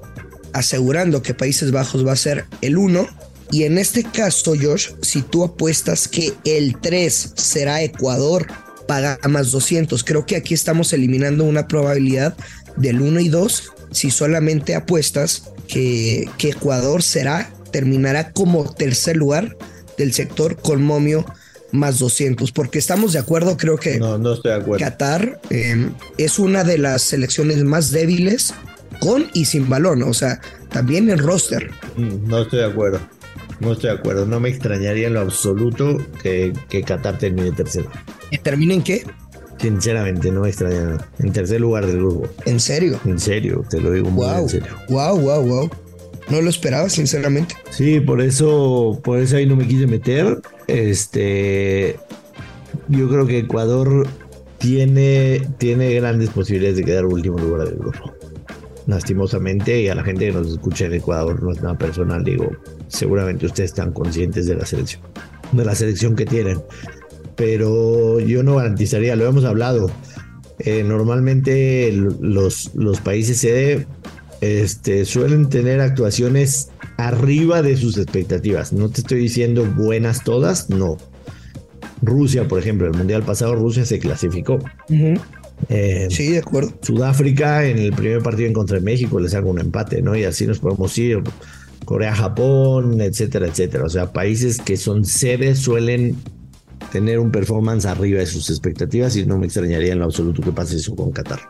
asegurando 0.56 1.22
que 1.22 1.34
Países 1.34 1.72
Bajos 1.72 2.08
va 2.08 2.14
a 2.14 2.16
ser 2.16 2.46
el 2.62 2.78
1. 2.78 3.08
Y 3.52 3.64
en 3.64 3.78
este 3.78 4.04
caso, 4.04 4.54
Josh, 4.60 4.92
si 5.02 5.22
tú 5.22 5.44
apuestas 5.44 6.08
que 6.08 6.34
el 6.46 6.80
3 6.80 7.34
será 7.36 7.84
Ecuador, 7.84 8.48
paga 8.88 9.20
más 9.30 9.52
200. 9.52 10.04
Creo 10.04 10.26
que 10.26 10.38
aquí 10.38 10.54
estamos 10.54 10.94
eliminando 10.94 11.44
una 11.44 11.68
probabilidad 11.68 12.36
del 12.78 13.02
1 13.02 13.20
y 13.20 13.30
2 13.30 13.72
si 13.92 14.12
solamente 14.12 14.76
apuestas 14.76 15.44
que, 15.68 16.30
que 16.38 16.50
Ecuador 16.50 17.04
será, 17.04 17.52
terminará 17.72 18.32
como 18.32 18.74
tercer 18.74 19.18
lugar 19.18 19.58
del 19.98 20.14
sector 20.14 20.56
con 20.58 20.84
momio 20.84 21.26
más 21.72 22.00
200, 22.00 22.52
porque 22.52 22.80
estamos 22.80 23.14
de 23.14 23.20
acuerdo, 23.20 23.58
creo 23.58 23.78
que 23.78 24.00
no, 24.00 24.18
no 24.18 24.34
estoy 24.34 24.52
de 24.52 24.58
acuerdo. 24.58 24.86
Qatar 24.86 25.42
eh, 25.50 25.90
es 26.18 26.40
una 26.40 26.64
de 26.64 26.78
las 26.78 27.02
selecciones 27.02 27.64
más 27.64 27.92
débiles 27.92 28.54
con 29.00 29.26
y 29.34 29.46
sin 29.46 29.70
balón, 29.70 30.04
o 30.04 30.14
sea, 30.14 30.40
también 30.70 31.10
en 31.10 31.20
roster. 31.20 31.72
Mm, 31.98 32.28
no 32.28 32.42
estoy 32.42 32.60
de 32.60 32.66
acuerdo. 32.66 33.00
No 33.60 33.72
estoy 33.72 33.90
de 33.92 33.96
acuerdo. 33.96 34.26
No 34.26 34.40
me 34.40 34.50
extrañaría 34.50 35.08
en 35.08 35.14
lo 35.14 35.22
absoluto 35.22 35.98
que, 36.22 36.54
que 36.70 36.84
Qatar 36.84 37.18
termine 37.18 37.52
tercero. 37.52 37.90
¿Y 38.32 38.38
termine 38.38 38.74
en 38.76 38.84
qué? 38.84 39.06
Sinceramente, 39.60 40.32
no 40.32 40.42
me 40.42 40.50
extraña 40.50 40.98
En 41.20 41.32
tercer 41.32 41.62
lugar 41.62 41.86
del 41.86 41.98
grupo. 41.98 42.28
¿En 42.46 42.60
serio? 42.60 43.00
En 43.06 43.20
serio, 43.20 43.64
te 43.70 43.80
lo 43.80 43.92
digo 43.92 44.10
muy 44.10 44.28
en 44.28 44.50
serio. 44.50 44.76
Wow, 44.90 45.20
wow, 45.20 45.42
wow. 45.42 45.70
No 46.30 46.42
lo 46.42 46.50
esperaba, 46.50 46.90
sinceramente. 46.90 47.56
Sí, 47.70 48.00
por 48.00 48.20
eso, 48.22 49.00
por 49.04 49.20
eso 49.20 49.38
ahí 49.38 49.46
no 49.46 49.56
me 49.56 49.68
quise 49.68 49.88
meter. 49.88 50.42
Este, 50.68 51.98
yo 52.90 53.08
creo 53.08 53.28
que 53.28 53.40
Ecuador 53.40 54.08
tiene, 54.58 55.48
tiene 55.58 55.94
grandes 55.94 56.30
posibilidades 56.30 56.78
de 56.78 56.84
quedar 56.84 57.06
último 57.06 57.38
lugar 57.38 57.68
del 57.68 57.78
grupo. 57.78 58.15
Lastimosamente, 58.88 59.82
y 59.82 59.88
a 59.88 59.96
la 59.96 60.04
gente 60.04 60.28
que 60.28 60.32
nos 60.32 60.48
escucha 60.48 60.86
en 60.86 60.94
Ecuador 60.94 61.42
no 61.42 61.52
es 61.52 61.62
nada 61.62 61.78
personal, 61.78 62.24
digo, 62.24 62.52
seguramente 62.88 63.46
ustedes 63.46 63.72
están 63.72 63.92
conscientes 63.92 64.46
de 64.46 64.56
la 64.56 64.66
selección, 64.66 65.02
de 65.52 65.66
la 65.66 65.76
selección 65.76 66.16
que 66.16 66.26
tienen. 66.26 66.62
Pero 67.36 68.20
yo 68.20 68.44
no 68.44 68.56
garantizaría, 68.56 69.16
lo 69.16 69.26
hemos 69.26 69.44
hablado. 69.44 69.92
Eh, 70.60 70.84
normalmente 70.84 71.92
los, 71.92 72.74
los 72.76 73.02
países 73.02 73.40
sede 73.40 73.88
este, 74.40 75.06
suelen 75.06 75.50
tener 75.50 75.82
actuaciones 75.82 76.70
arriba 76.98 77.62
de 77.62 77.76
sus 77.76 77.98
expectativas. 77.98 78.72
No 78.72 78.90
te 78.90 79.02
estoy 79.02 79.20
diciendo 79.20 79.66
buenas 79.66 80.24
todas, 80.24 80.70
no. 80.70 80.98
Rusia, 82.02 82.48
por 82.48 82.60
ejemplo, 82.60 82.88
el 82.88 82.94
mundial 82.94 83.24
pasado 83.24 83.56
Rusia 83.56 83.86
se 83.86 84.00
clasificó. 84.00 84.60
Eh, 85.70 86.08
sí, 86.12 86.32
de 86.32 86.40
acuerdo. 86.40 86.74
Sudáfrica 86.82 87.66
en 87.66 87.80
el 87.80 87.94
primer 87.94 88.22
partido 88.22 88.48
en 88.48 88.54
contra 88.54 88.78
de 88.78 88.84
México 88.84 89.20
les 89.20 89.34
haga 89.34 89.48
un 89.48 89.60
empate, 89.60 90.02
¿no? 90.02 90.16
Y 90.16 90.24
así 90.24 90.46
nos 90.48 90.60
podemos 90.60 90.98
ir. 90.98 91.22
Corea, 91.86 92.16
Japón, 92.16 93.00
etcétera, 93.00 93.48
etcétera. 93.48 93.84
O 93.86 93.90
sea, 93.90 94.12
países 94.12 94.60
que 94.60 94.76
son 94.76 95.06
sedes 95.06 95.60
suelen 95.60 96.16
tener 96.92 97.20
un 97.20 97.32
performance 97.32 97.86
arriba 97.86 98.20
de 98.20 98.26
sus 98.26 98.50
expectativas 98.50 99.16
y 99.16 99.26
no 99.26 99.38
me 99.38 99.46
extrañaría 99.46 99.94
en 99.94 100.00
lo 100.00 100.06
absoluto 100.06 100.42
que 100.42 100.52
pase 100.52 100.78
eso 100.78 100.96
con 100.96 101.12
Qatar. 101.12 101.42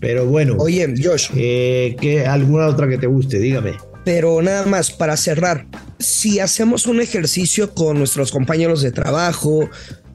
Pero 0.00 0.26
bueno. 0.26 0.56
Oye, 0.58 0.94
Josh. 1.02 1.30
Eh, 1.34 1.96
¿qué, 2.00 2.26
¿Alguna 2.26 2.66
otra 2.66 2.88
que 2.88 2.98
te 2.98 3.06
guste? 3.06 3.38
Dígame. 3.38 3.72
Pero 4.04 4.40
nada 4.40 4.64
más, 4.66 4.92
para 4.92 5.16
cerrar, 5.16 5.66
si 5.98 6.38
hacemos 6.38 6.86
un 6.86 7.00
ejercicio 7.00 7.74
con 7.74 7.98
nuestros 7.98 8.30
compañeros 8.30 8.82
de 8.82 8.92
trabajo, 8.92 9.68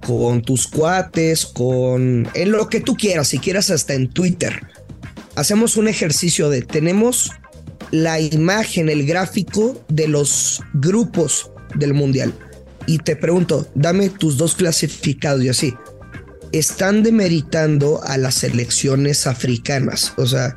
con 0.06 0.42
tus 0.42 0.68
cuates, 0.68 1.46
con 1.46 2.28
en 2.34 2.52
lo 2.52 2.68
que 2.68 2.82
tú 2.82 2.96
quieras, 2.96 3.30
si 3.30 3.40
quieras 3.40 3.70
hasta 3.70 3.94
en 3.94 4.10
Twitter. 4.10 4.68
Hacemos 5.36 5.78
un 5.78 5.88
ejercicio 5.88 6.50
de 6.50 6.62
tenemos 6.62 7.32
la 7.92 8.20
imagen, 8.20 8.90
el 8.90 9.06
gráfico 9.06 9.84
de 9.90 10.08
los 10.08 10.62
grupos 10.74 11.52
del 11.76 11.94
mundial. 11.94 12.34
Y 12.88 12.98
te 13.00 13.16
pregunto, 13.16 13.68
dame 13.76 14.10
tus 14.10 14.38
dos 14.38 14.56
clasificados 14.56 15.44
y 15.44 15.50
así. 15.50 15.74
Están 16.52 17.04
demeritando 17.04 18.02
a 18.04 18.18
las 18.18 18.36
selecciones 18.36 19.28
africanas. 19.28 20.14
O 20.18 20.26
sea, 20.26 20.56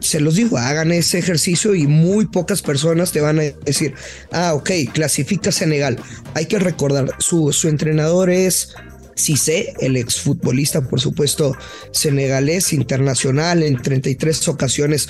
se 0.00 0.20
los 0.20 0.34
digo, 0.34 0.58
hagan 0.58 0.92
ese 0.92 1.18
ejercicio 1.18 1.74
y 1.74 1.86
muy 1.86 2.26
pocas 2.26 2.62
personas 2.62 3.12
te 3.12 3.20
van 3.20 3.38
a 3.38 3.42
decir, 3.42 3.94
ah, 4.32 4.54
ok, 4.54 4.70
clasifica 4.92 5.52
Senegal. 5.52 5.98
Hay 6.34 6.46
que 6.46 6.58
recordar, 6.58 7.10
su, 7.18 7.52
su 7.52 7.68
entrenador 7.68 8.30
es 8.30 8.74
Cissé, 9.18 9.74
el 9.80 9.96
exfutbolista, 9.96 10.82
por 10.82 11.00
supuesto, 11.00 11.56
senegalés, 11.90 12.72
internacional, 12.72 13.62
en 13.62 13.82
33 13.82 14.48
ocasiones. 14.48 15.08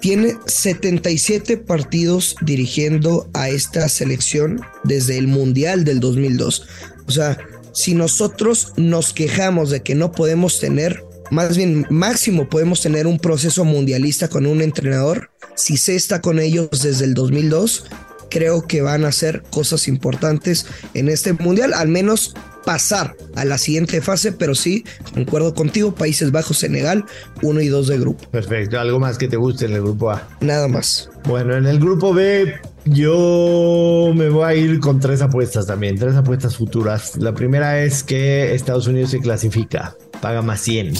Tiene 0.00 0.34
77 0.46 1.56
partidos 1.56 2.36
dirigiendo 2.42 3.28
a 3.32 3.48
esta 3.48 3.88
selección 3.88 4.60
desde 4.84 5.18
el 5.18 5.26
Mundial 5.26 5.84
del 5.84 5.98
2002. 5.98 6.66
O 7.06 7.10
sea, 7.10 7.38
si 7.72 7.94
nosotros 7.94 8.72
nos 8.76 9.12
quejamos 9.12 9.70
de 9.70 9.82
que 9.82 9.94
no 9.94 10.12
podemos 10.12 10.60
tener 10.60 11.02
más 11.34 11.56
bien 11.56 11.84
máximo 11.90 12.48
podemos 12.48 12.80
tener 12.80 13.06
un 13.06 13.18
proceso 13.18 13.64
mundialista 13.64 14.28
con 14.28 14.46
un 14.46 14.62
entrenador. 14.62 15.30
Si 15.56 15.76
se 15.76 15.96
está 15.96 16.20
con 16.20 16.38
ellos 16.38 16.68
desde 16.82 17.04
el 17.04 17.14
2002, 17.14 17.86
creo 18.30 18.66
que 18.66 18.82
van 18.82 19.04
a 19.04 19.08
hacer 19.08 19.42
cosas 19.50 19.88
importantes 19.88 20.66
en 20.94 21.08
este 21.08 21.32
mundial, 21.34 21.74
al 21.74 21.88
menos 21.88 22.34
pasar 22.64 23.14
a 23.34 23.44
la 23.44 23.58
siguiente 23.58 24.00
fase, 24.00 24.32
pero 24.32 24.54
sí, 24.54 24.84
concuerdo 25.12 25.54
contigo, 25.54 25.94
Países 25.94 26.32
Bajos, 26.32 26.58
Senegal, 26.58 27.04
uno 27.42 27.60
y 27.60 27.68
dos 27.68 27.88
de 27.88 27.98
grupo. 27.98 28.24
Perfecto, 28.30 28.80
¿algo 28.80 28.98
más 28.98 29.18
que 29.18 29.28
te 29.28 29.36
guste 29.36 29.66
en 29.66 29.72
el 29.74 29.82
grupo 29.82 30.10
A? 30.10 30.26
Nada 30.40 30.66
más. 30.68 31.10
Bueno, 31.24 31.56
en 31.56 31.66
el 31.66 31.78
grupo 31.78 32.14
B 32.14 32.54
yo 32.86 34.12
me 34.14 34.28
voy 34.28 34.44
a 34.44 34.54
ir 34.54 34.80
con 34.80 35.00
tres 35.00 35.20
apuestas 35.20 35.66
también, 35.66 35.98
tres 35.98 36.14
apuestas 36.14 36.56
futuras. 36.56 37.16
La 37.16 37.34
primera 37.34 37.82
es 37.82 38.02
que 38.02 38.54
Estados 38.54 38.86
Unidos 38.86 39.10
se 39.10 39.20
clasifica 39.20 39.96
paga 40.20 40.42
más 40.42 40.60
100. 40.60 40.94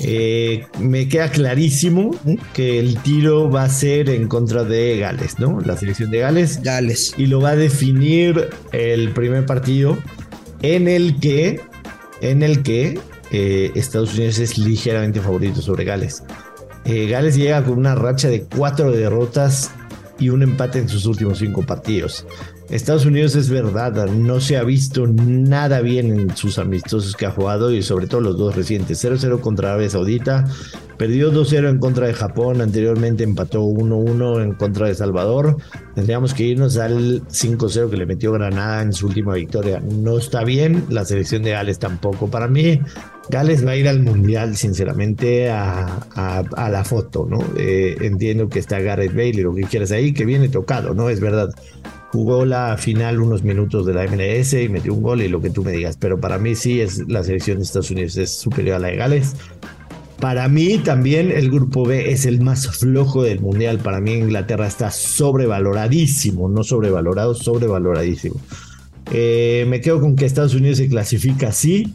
Eh, 0.00 0.66
me 0.80 1.08
queda 1.08 1.30
clarísimo 1.30 2.10
que 2.54 2.78
el 2.78 2.98
tiro 3.02 3.50
va 3.50 3.64
a 3.64 3.68
ser 3.68 4.08
en 4.08 4.26
contra 4.26 4.64
de 4.64 4.98
Gales, 4.98 5.38
¿no? 5.38 5.60
La 5.60 5.76
selección 5.76 6.10
de 6.10 6.18
Gales. 6.18 6.62
Gales. 6.62 7.14
Y 7.16 7.26
lo 7.26 7.40
va 7.40 7.50
a 7.50 7.56
definir 7.56 8.48
el 8.72 9.10
primer 9.12 9.46
partido 9.46 9.96
en 10.62 10.88
el 10.88 11.20
que, 11.20 11.60
en 12.20 12.42
el 12.42 12.62
que 12.62 12.98
eh, 13.30 13.70
Estados 13.74 14.14
Unidos 14.14 14.38
es 14.38 14.58
ligeramente 14.58 15.20
favorito 15.20 15.62
sobre 15.62 15.84
Gales. 15.84 16.22
Eh, 16.84 17.06
Gales 17.06 17.36
llega 17.36 17.62
con 17.64 17.78
una 17.78 17.94
racha 17.94 18.28
de 18.28 18.42
cuatro 18.42 18.90
derrotas 18.90 19.70
y 20.18 20.30
un 20.30 20.42
empate 20.42 20.78
en 20.78 20.88
sus 20.88 21.06
últimos 21.06 21.38
cinco 21.38 21.62
partidos. 21.62 22.26
Estados 22.70 23.04
Unidos 23.04 23.34
es 23.36 23.50
verdad, 23.50 24.06
no 24.08 24.40
se 24.40 24.56
ha 24.56 24.62
visto 24.62 25.06
nada 25.06 25.80
bien 25.80 26.18
en 26.18 26.36
sus 26.36 26.58
amistosos 26.58 27.16
que 27.16 27.26
ha 27.26 27.30
jugado 27.30 27.72
y 27.72 27.82
sobre 27.82 28.06
todo 28.06 28.20
los 28.20 28.38
dos 28.38 28.56
recientes. 28.56 29.04
0-0 29.04 29.40
contra 29.40 29.70
Arabia 29.70 29.90
Saudita, 29.90 30.46
perdió 30.96 31.32
2-0 31.32 31.68
en 31.68 31.78
contra 31.78 32.06
de 32.06 32.14
Japón, 32.14 32.60
anteriormente 32.60 33.24
empató 33.24 33.62
1-1 33.64 34.42
en 34.42 34.52
contra 34.52 34.86
de 34.86 34.94
Salvador. 34.94 35.56
Tendríamos 35.94 36.32
que 36.32 36.44
irnos 36.44 36.78
al 36.78 37.26
5-0 37.26 37.90
que 37.90 37.96
le 37.96 38.06
metió 38.06 38.32
Granada 38.32 38.82
en 38.82 38.92
su 38.92 39.08
última 39.08 39.34
victoria. 39.34 39.80
No 39.80 40.16
está 40.16 40.44
bien, 40.44 40.84
la 40.88 41.04
selección 41.04 41.42
de 41.42 41.50
Gales 41.50 41.78
tampoco. 41.78 42.30
Para 42.30 42.48
mí, 42.48 42.80
Gales 43.28 43.66
va 43.66 43.72
a 43.72 43.76
ir 43.76 43.88
al 43.88 44.00
Mundial, 44.00 44.56
sinceramente, 44.56 45.50
a, 45.50 46.06
la 46.56 46.84
foto, 46.84 47.26
¿no? 47.28 47.40
Eh, 47.56 47.96
entiendo 48.00 48.48
que 48.48 48.60
está 48.60 48.80
Gareth 48.80 49.12
Bale 49.12 49.28
y 49.28 49.42
lo 49.42 49.54
que 49.54 49.62
quieras 49.62 49.90
ahí, 49.90 50.14
que 50.14 50.24
viene 50.24 50.48
tocado, 50.48 50.94
¿no? 50.94 51.10
Es 51.10 51.20
verdad 51.20 51.52
jugó 52.12 52.44
la 52.44 52.76
final 52.76 53.20
unos 53.20 53.42
minutos 53.42 53.86
de 53.86 53.94
la 53.94 54.06
MLS 54.06 54.52
y 54.52 54.68
metió 54.68 54.92
un 54.92 55.02
gol 55.02 55.22
y 55.22 55.28
lo 55.28 55.40
que 55.40 55.48
tú 55.48 55.64
me 55.64 55.72
digas, 55.72 55.96
pero 55.98 56.20
para 56.20 56.38
mí 56.38 56.54
sí 56.54 56.80
es 56.80 57.08
la 57.08 57.24
selección 57.24 57.56
de 57.56 57.64
Estados 57.64 57.90
Unidos 57.90 58.18
es 58.18 58.30
superior 58.36 58.76
a 58.76 58.78
la 58.80 58.88
de 58.88 58.96
Gales. 58.96 59.34
Para 60.20 60.46
mí 60.46 60.78
también 60.78 61.32
el 61.32 61.50
grupo 61.50 61.84
B 61.84 62.12
es 62.12 62.26
el 62.26 62.40
más 62.42 62.68
flojo 62.78 63.24
del 63.24 63.40
mundial. 63.40 63.78
Para 63.78 64.00
mí 64.00 64.12
Inglaterra 64.12 64.68
está 64.68 64.90
sobrevaloradísimo, 64.90 66.48
no 66.48 66.62
sobrevalorado, 66.62 67.34
sobrevaloradísimo. 67.34 68.36
Eh, 69.10 69.64
me 69.68 69.80
quedo 69.80 70.00
con 70.00 70.14
que 70.14 70.26
Estados 70.26 70.54
Unidos 70.54 70.78
se 70.78 70.88
clasifica 70.88 71.48
así. 71.48 71.92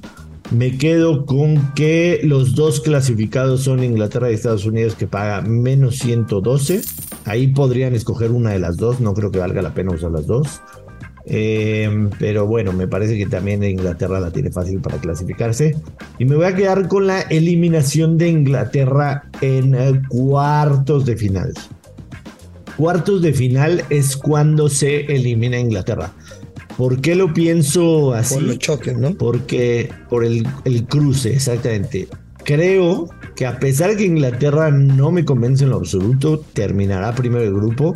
Me 0.52 0.78
quedo 0.78 1.26
con 1.26 1.74
que 1.74 2.22
los 2.24 2.56
dos 2.56 2.80
clasificados 2.80 3.64
son 3.64 3.84
Inglaterra 3.84 4.32
y 4.32 4.34
Estados 4.34 4.66
Unidos 4.66 4.96
que 4.96 5.06
paga 5.06 5.42
menos 5.42 5.98
112. 5.98 6.82
Ahí 7.26 7.48
podrían 7.48 7.94
escoger 7.94 8.32
una 8.32 8.52
de 8.52 8.60
las 8.60 8.78
dos, 8.78 9.02
no 9.02 9.14
creo 9.14 9.30
que 9.30 9.40
valga 9.40 9.62
la 9.62 9.74
pena 9.74 9.92
usar 9.92 10.12
las 10.12 10.26
dos. 10.26 10.62
Eh, 11.26 12.10
pero 12.18 12.48
bueno, 12.48 12.72
me 12.72 12.88
parece 12.88 13.18
que 13.18 13.26
también 13.26 13.62
Inglaterra 13.62 14.22
la 14.22 14.32
tiene 14.32 14.50
fácil 14.50 14.80
para 14.80 14.98
clasificarse. 14.98 15.76
Y 16.18 16.24
me 16.24 16.38
voy 16.38 16.46
a 16.46 16.56
quedar 16.56 16.88
con 16.88 17.08
la 17.08 17.22
eliminación 17.22 18.18
de 18.18 18.30
Inglaterra 18.30 19.30
en 19.42 19.76
eh, 19.76 20.02
cuartos 20.08 21.06
de 21.06 21.18
final. 21.18 21.54
Cuartos 22.78 23.22
de 23.22 23.34
final 23.34 23.84
es 23.90 24.16
cuando 24.16 24.70
se 24.70 25.02
elimina 25.14 25.60
Inglaterra. 25.60 26.14
¿Por 26.78 27.02
qué 27.02 27.16
lo 27.16 27.34
pienso 27.34 28.14
así? 28.14 28.36
Por 28.36 28.44
los 28.44 28.60
choques, 28.60 28.98
¿no? 28.98 29.16
Porque 29.16 29.90
por 30.10 30.24
el, 30.24 30.48
el 30.64 30.86
cruce, 30.86 31.34
exactamente. 31.34 32.08
Creo 32.44 33.10
que 33.36 33.46
a 33.46 33.60
pesar 33.60 33.90
de 33.90 33.98
que 33.98 34.06
Inglaterra 34.06 34.72
no 34.72 35.12
me 35.12 35.26
convence 35.26 35.64
en 35.64 35.72
lo 35.72 35.78
absoluto, 35.78 36.40
terminará 36.54 37.14
primero 37.16 37.44
el 37.44 37.54
grupo 37.54 37.96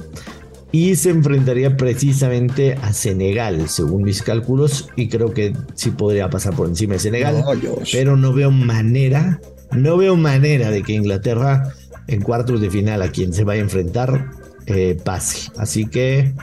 y 0.72 0.96
se 0.96 1.10
enfrentaría 1.10 1.76
precisamente 1.78 2.74
a 2.82 2.94
Senegal, 2.94 3.68
según 3.68 4.04
mis 4.04 4.22
cálculos, 4.22 4.90
y 4.96 5.10
creo 5.10 5.34
que 5.34 5.54
sí 5.76 5.92
podría 5.92 6.30
pasar 6.30 6.56
por 6.56 6.68
encima 6.68 6.94
de 6.94 7.00
Senegal, 7.00 7.44
pero 7.92 8.16
no 8.16 8.34
veo 8.34 8.52
manera, 8.52 9.42
no 9.72 9.98
veo 9.98 10.16
manera 10.16 10.72
de 10.72 10.82
que 10.84 10.94
Inglaterra 10.94 11.74
en 12.08 12.22
cuartos 12.22 12.62
de 12.62 12.70
final 12.70 13.02
a 13.02 13.12
quien 13.12 13.34
se 13.34 13.44
vaya 13.44 13.62
a 13.62 13.66
enfrentar 13.66 14.32
eh, 14.66 14.98
pase. 15.04 15.52
Así 15.58 15.86
que 15.86 16.34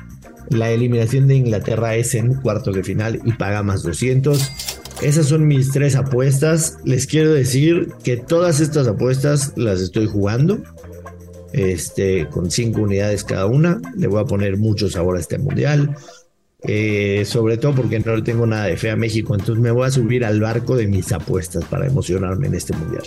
la 0.51 0.71
eliminación 0.71 1.27
de 1.27 1.37
Inglaterra 1.37 1.95
es 1.97 2.15
en 2.15 2.35
cuartos 2.35 2.75
de 2.75 2.85
final 2.85 3.21
y 3.25 3.33
paga 3.33 3.63
más 3.63 3.83
200. 3.83 4.53
Esas 5.03 5.27
son 5.27 5.47
mis 5.47 5.71
tres 5.71 5.95
apuestas. 5.95 6.79
Les 6.85 7.07
quiero 7.07 7.33
decir 7.33 7.93
que 8.03 8.17
todas 8.17 8.61
estas 8.61 8.87
apuestas 8.89 9.53
las 9.57 9.81
estoy 9.81 10.07
jugando. 10.07 10.61
Este, 11.53 12.29
con 12.29 12.51
cinco 12.51 12.83
unidades 12.83 13.25
cada 13.25 13.47
una. 13.47 13.81
Le 13.97 14.07
voy 14.07 14.21
a 14.21 14.25
poner 14.25 14.57
mucho 14.57 14.89
sabor 14.89 15.17
a 15.17 15.21
este 15.21 15.39
mundial. 15.39 15.97
Eh, 16.63 17.23
sobre 17.25 17.57
todo 17.57 17.77
porque 17.77 18.01
no 18.01 18.17
le 18.17 18.23
tengo 18.23 18.45
nada 18.45 18.65
de 18.67 18.77
fe 18.77 18.91
a 18.91 18.97
México. 18.97 19.35
Entonces 19.35 19.63
me 19.63 19.71
voy 19.71 19.87
a 19.87 19.91
subir 19.91 20.25
al 20.25 20.41
barco 20.41 20.77
de 20.77 20.89
mis 20.89 21.13
apuestas 21.13 21.65
para 21.67 21.87
emocionarme 21.87 22.49
en 22.49 22.55
este 22.55 22.75
mundial. 22.75 23.05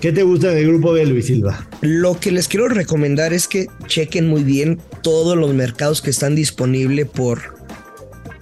¿Qué 0.00 0.12
te 0.12 0.22
gusta 0.22 0.50
del 0.50 0.68
grupo 0.68 0.92
de 0.92 1.06
Luis 1.06 1.26
Silva? 1.26 1.66
Lo 1.80 2.20
que 2.20 2.30
les 2.30 2.48
quiero 2.48 2.68
recomendar 2.68 3.32
es 3.32 3.48
que 3.48 3.68
chequen 3.86 4.28
muy 4.28 4.44
bien 4.44 4.78
todos 5.02 5.36
los 5.36 5.54
mercados 5.54 6.02
que 6.02 6.10
están 6.10 6.34
disponibles 6.34 7.06
por, 7.06 7.54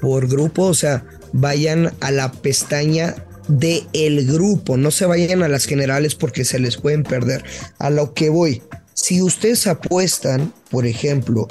por 0.00 0.28
grupo. 0.28 0.64
O 0.64 0.74
sea, 0.74 1.04
vayan 1.32 1.92
a 2.00 2.10
la 2.10 2.32
pestaña 2.32 3.14
de 3.46 3.84
el 3.92 4.26
grupo. 4.26 4.76
No 4.76 4.90
se 4.90 5.06
vayan 5.06 5.44
a 5.44 5.48
las 5.48 5.66
generales 5.66 6.16
porque 6.16 6.44
se 6.44 6.58
les 6.58 6.76
pueden 6.76 7.04
perder. 7.04 7.44
A 7.78 7.88
lo 7.88 8.14
que 8.14 8.30
voy. 8.30 8.60
Si 8.94 9.22
ustedes 9.22 9.68
apuestan, 9.68 10.52
por 10.70 10.86
ejemplo, 10.86 11.46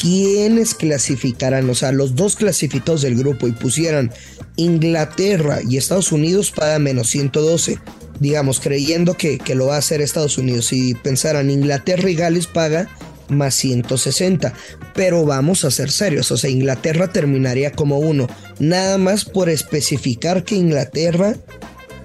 quiénes 0.00 0.74
clasificarán, 0.74 1.68
o 1.68 1.74
sea, 1.74 1.92
los 1.92 2.14
dos 2.14 2.36
clasificados 2.36 3.02
del 3.02 3.16
grupo 3.16 3.46
y 3.46 3.52
pusieran 3.52 4.10
Inglaterra 4.56 5.60
y 5.68 5.76
Estados 5.76 6.12
Unidos 6.12 6.50
paga 6.50 6.78
menos 6.78 7.08
112. 7.10 7.78
Digamos, 8.20 8.60
creyendo 8.60 9.14
que, 9.14 9.38
que 9.38 9.54
lo 9.54 9.66
va 9.66 9.76
a 9.76 9.78
hacer 9.78 10.00
Estados 10.00 10.38
Unidos. 10.38 10.66
Si 10.66 10.94
pensaran 10.94 11.50
Inglaterra 11.50 12.08
y 12.10 12.14
Gales 12.14 12.46
paga 12.46 12.88
más 13.28 13.54
160. 13.54 14.52
Pero 14.94 15.24
vamos 15.24 15.64
a 15.64 15.70
ser 15.70 15.90
serios, 15.90 16.30
o 16.30 16.36
sea, 16.36 16.50
Inglaterra 16.50 17.12
terminaría 17.12 17.72
como 17.72 17.98
uno. 17.98 18.26
Nada 18.58 18.98
más 18.98 19.24
por 19.24 19.48
especificar 19.48 20.44
que 20.44 20.54
Inglaterra 20.54 21.36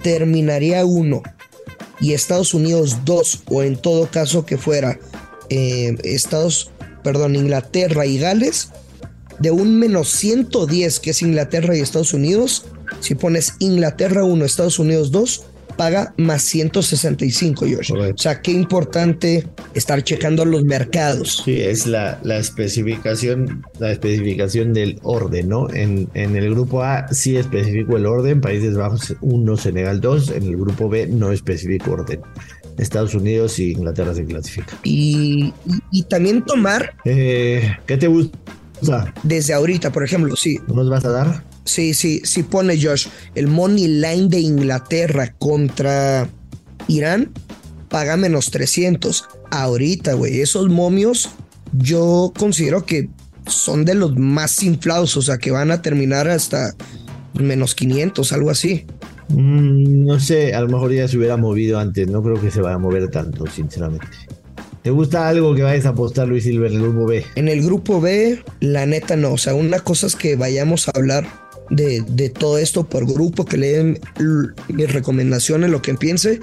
terminaría 0.02 0.84
uno 0.84 1.22
y 2.00 2.14
Estados 2.14 2.54
Unidos 2.54 2.98
dos, 3.04 3.42
o 3.46 3.62
en 3.62 3.76
todo 3.76 4.10
caso 4.10 4.46
que 4.46 4.56
fuera 4.56 4.98
eh, 5.50 5.96
Estados, 6.02 6.70
perdón, 7.04 7.36
Inglaterra 7.36 8.06
y 8.06 8.18
Gales, 8.18 8.70
de 9.38 9.50
un 9.50 9.78
menos 9.78 10.10
110 10.10 11.00
que 11.00 11.10
es 11.10 11.22
Inglaterra 11.22 11.76
y 11.76 11.80
Estados 11.80 12.14
Unidos, 12.14 12.64
si 13.00 13.14
pones 13.14 13.54
Inglaterra 13.58 14.24
1, 14.24 14.44
Estados 14.44 14.78
Unidos 14.78 15.10
2, 15.10 15.44
paga 15.80 16.12
más 16.18 16.42
165, 16.42 17.64
George. 17.64 17.94
O 17.94 18.18
sea, 18.18 18.42
qué 18.42 18.52
importante 18.52 19.46
estar 19.72 20.04
checando 20.04 20.44
los 20.44 20.62
mercados. 20.62 21.40
Sí, 21.42 21.58
es 21.58 21.86
la, 21.86 22.20
la 22.22 22.36
especificación, 22.36 23.64
la 23.78 23.90
especificación 23.90 24.74
del 24.74 24.98
orden, 25.02 25.48
¿no? 25.48 25.70
En, 25.70 26.10
en 26.12 26.36
el 26.36 26.50
grupo 26.50 26.82
A 26.82 27.08
sí 27.14 27.38
especifico 27.38 27.96
el 27.96 28.04
orden, 28.04 28.42
Países 28.42 28.76
Bajos 28.76 29.16
1, 29.22 29.56
Senegal 29.56 30.02
2, 30.02 30.32
en 30.32 30.42
el 30.42 30.58
grupo 30.58 30.90
B 30.90 31.06
no 31.06 31.32
especifico 31.32 31.92
orden. 31.92 32.20
Estados 32.76 33.14
Unidos 33.14 33.58
y 33.58 33.70
Inglaterra 33.70 34.14
se 34.14 34.26
clasifica. 34.26 34.76
Y, 34.84 35.54
y, 35.90 36.02
también 36.02 36.44
tomar... 36.44 36.92
Eh, 37.06 37.74
¿Qué 37.86 37.96
te 37.96 38.06
gusta? 38.06 39.14
Desde 39.22 39.54
ahorita, 39.54 39.90
por 39.92 40.04
ejemplo, 40.04 40.36
sí. 40.36 40.60
¿Nos 40.66 40.90
vas 40.90 41.06
a 41.06 41.10
dar? 41.10 41.49
Sí, 41.70 41.94
sí, 41.94 42.20
sí 42.24 42.42
pone 42.42 42.80
Josh 42.80 43.06
el 43.34 43.46
money 43.46 43.86
line 43.86 44.28
de 44.28 44.40
Inglaterra 44.40 45.34
contra 45.38 46.28
Irán 46.88 47.30
paga 47.90 48.16
menos 48.16 48.50
300. 48.50 49.28
Ahorita, 49.50 50.14
güey, 50.14 50.40
esos 50.40 50.70
momios 50.70 51.30
yo 51.72 52.32
considero 52.38 52.86
que 52.86 53.10
son 53.46 53.84
de 53.84 53.94
los 53.94 54.16
más 54.16 54.62
inflados, 54.62 55.16
o 55.16 55.22
sea, 55.22 55.38
que 55.38 55.50
van 55.50 55.70
a 55.70 55.82
terminar 55.82 56.28
hasta 56.28 56.74
menos 57.34 57.74
500, 57.74 58.32
algo 58.32 58.50
así. 58.50 58.86
Mm, 59.28 60.06
no 60.06 60.18
sé, 60.18 60.54
a 60.54 60.60
lo 60.62 60.68
mejor 60.68 60.92
ya 60.92 61.06
se 61.06 61.18
hubiera 61.18 61.36
movido 61.36 61.78
antes, 61.78 62.08
no 62.08 62.22
creo 62.22 62.40
que 62.40 62.50
se 62.50 62.60
vaya 62.60 62.76
a 62.76 62.78
mover 62.78 63.08
tanto, 63.10 63.46
sinceramente. 63.46 64.06
¿Te 64.82 64.90
gusta 64.90 65.28
algo 65.28 65.54
que 65.54 65.62
vayas 65.62 65.84
a 65.84 65.90
apostar, 65.90 66.26
Luis 66.26 66.44
Silver, 66.44 66.72
en 66.72 66.78
el 66.78 66.82
grupo 66.82 67.06
B? 67.06 67.24
En 67.34 67.48
el 67.48 67.62
grupo 67.62 68.00
B, 68.00 68.42
la 68.60 68.86
neta 68.86 69.14
no. 69.14 69.32
O 69.32 69.38
sea, 69.38 69.54
una 69.54 69.80
cosa 69.80 70.06
es 70.06 70.16
que 70.16 70.36
vayamos 70.36 70.88
a 70.88 70.92
hablar 70.94 71.26
de, 71.70 72.30
todo 72.30 72.58
esto 72.58 72.86
por 72.88 73.06
grupo, 73.06 73.44
que 73.44 73.56
le 73.56 73.72
den 73.72 74.00
mis 74.68 74.92
recomendaciones, 74.92 75.70
lo 75.70 75.82
que 75.82 75.94
piense. 75.94 76.40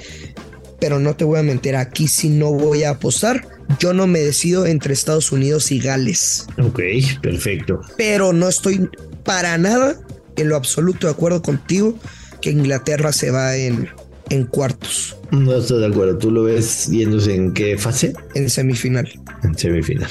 Pero 0.80 1.00
no 1.00 1.16
te 1.16 1.26
voy 1.26 1.40
a 1.40 1.44
mentir, 1.44 1.76
aquí 1.76 2.08
si 2.08 2.30
no 2.30 2.52
voy 2.52 2.84
a 2.84 2.92
apostar. 2.92 3.48
Yo 3.80 3.94
no 3.94 4.08
me 4.08 4.20
decido 4.20 4.66
entre 4.66 4.94
Estados 4.94 5.32
Unidos 5.32 5.72
y 5.72 5.80
Gales. 5.80 6.48
Ok, 6.58 6.80
perfecto. 7.22 7.82
Pero 7.98 8.32
no 8.32 8.48
estoy 8.48 8.90
para 9.24 9.58
nada 9.58 10.00
en 10.38 10.50
lo 10.50 10.56
absoluto 10.56 11.08
de 11.08 11.14
acuerdo 11.14 11.42
contigo 11.42 11.98
que 12.42 12.52
Inglaterra 12.52 13.12
se 13.12 13.32
va 13.32 13.58
en, 13.58 13.90
en 14.30 14.46
cuartos. 14.46 15.18
No 15.32 15.58
estoy 15.58 15.82
de 15.82 15.88
acuerdo. 15.88 16.18
¿Tú 16.18 16.32
lo 16.32 16.44
ves 16.44 16.88
yéndose 16.88 17.36
en 17.36 17.54
qué 17.54 17.78
fase? 17.78 18.14
En 18.36 18.50
semifinal. 18.50 19.10
En 19.44 19.58
semifinal. 19.58 20.10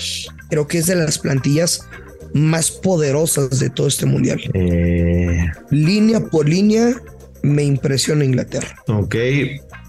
Creo 0.51 0.67
que 0.67 0.79
es 0.79 0.87
de 0.87 0.97
las 0.97 1.19
plantillas 1.19 1.87
más 2.37 2.71
poderosas 2.71 3.59
de 3.59 3.71
todo 3.71 3.87
este 3.87 4.07
mundial. 4.07 4.41
Eh, 4.55 5.47
línea 5.71 6.21
por 6.21 6.49
línea, 6.49 6.95
me 7.43 7.63
impresiona 7.63 8.25
Inglaterra. 8.25 8.77
Ok, 8.89 9.15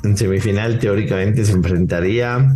en 0.03 0.17
semifinal 0.17 0.79
teóricamente 0.79 1.43
se 1.43 1.51
enfrentaría 1.51 2.55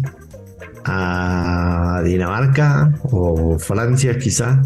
a 0.85 2.01
Dinamarca 2.03 2.93
o 3.03 3.59
Francia 3.59 4.17
quizá 4.17 4.61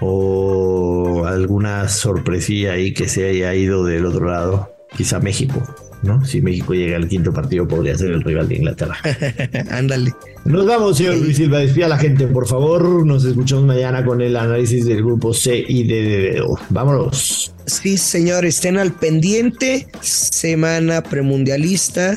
o 0.00 1.24
alguna 1.26 1.88
sorpresilla 1.88 2.72
ahí 2.72 2.92
que 2.92 3.08
se 3.08 3.28
haya 3.28 3.54
ido 3.54 3.84
del 3.84 4.04
otro 4.04 4.26
lado, 4.26 4.75
quizá 4.94 5.18
México. 5.20 5.62
¿no? 6.02 6.24
Si 6.24 6.40
México 6.40 6.74
llega 6.74 6.96
al 6.96 7.08
quinto 7.08 7.32
partido, 7.32 7.66
podría 7.66 7.96
ser 7.96 8.10
el 8.10 8.22
rival 8.22 8.48
de 8.48 8.56
Inglaterra. 8.56 8.96
Ándale. 9.70 10.12
Nos 10.44 10.66
vamos, 10.66 10.98
señor 10.98 11.16
Luis 11.16 11.36
Silva. 11.36 11.58
Despida 11.58 11.86
a 11.86 11.90
la 11.90 11.98
gente, 11.98 12.26
por 12.26 12.46
favor. 12.46 13.04
Nos 13.04 13.24
escuchamos 13.24 13.64
mañana 13.64 14.04
con 14.04 14.20
el 14.20 14.36
análisis 14.36 14.86
del 14.86 14.98
grupo 14.98 15.34
C 15.34 15.64
y 15.66 15.84
D 15.84 16.02
de 16.02 16.44
Vámonos. 16.70 17.52
Sí, 17.66 17.98
señor, 17.98 18.44
estén 18.44 18.78
al 18.78 18.92
pendiente. 18.92 19.88
Semana 20.00 21.02
premundialista. 21.02 22.16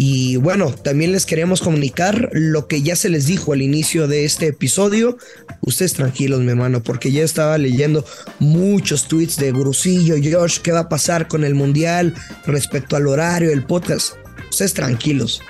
Y 0.00 0.36
bueno, 0.36 0.72
también 0.72 1.10
les 1.10 1.26
queremos 1.26 1.60
comunicar 1.60 2.30
lo 2.32 2.68
que 2.68 2.82
ya 2.82 2.94
se 2.94 3.08
les 3.08 3.26
dijo 3.26 3.52
al 3.52 3.62
inicio 3.62 4.06
de 4.06 4.24
este 4.24 4.46
episodio. 4.46 5.18
Ustedes 5.60 5.94
tranquilos, 5.94 6.40
mi 6.40 6.50
hermano, 6.50 6.84
porque 6.84 7.10
ya 7.10 7.24
estaba 7.24 7.58
leyendo 7.58 8.04
muchos 8.38 9.08
tweets 9.08 9.36
de 9.38 9.50
Grusillo, 9.50 10.14
Josh, 10.22 10.60
qué 10.60 10.70
va 10.70 10.80
a 10.80 10.88
pasar 10.88 11.26
con 11.26 11.42
el 11.42 11.56
mundial 11.56 12.14
respecto 12.46 12.94
al 12.94 13.08
horario 13.08 13.50
del 13.50 13.64
podcast. 13.64 14.14
Ustedes 14.48 14.72
tranquilos, 14.72 15.42